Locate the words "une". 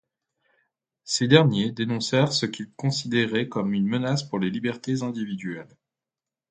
3.75-3.85